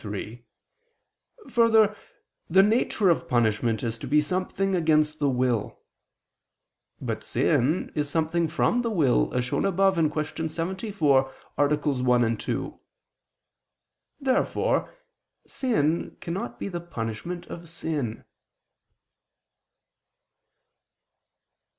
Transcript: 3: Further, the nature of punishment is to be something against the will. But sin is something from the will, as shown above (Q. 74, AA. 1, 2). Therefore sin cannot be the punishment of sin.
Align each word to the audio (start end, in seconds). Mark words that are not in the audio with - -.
3: 0.01 0.43
Further, 1.49 1.95
the 2.49 2.63
nature 2.63 3.11
of 3.11 3.27
punishment 3.27 3.83
is 3.83 3.99
to 3.99 4.07
be 4.07 4.19
something 4.19 4.73
against 4.73 5.19
the 5.19 5.29
will. 5.29 5.77
But 6.99 7.23
sin 7.23 7.91
is 7.93 8.09
something 8.09 8.47
from 8.47 8.81
the 8.81 8.89
will, 8.89 9.31
as 9.31 9.45
shown 9.45 9.63
above 9.63 9.97
(Q. 10.11 10.47
74, 10.49 11.31
AA. 11.55 11.67
1, 11.75 12.37
2). 12.37 12.79
Therefore 14.19 14.91
sin 15.45 16.17
cannot 16.19 16.57
be 16.59 16.67
the 16.67 16.81
punishment 16.81 17.45
of 17.45 17.69
sin. 17.69 18.25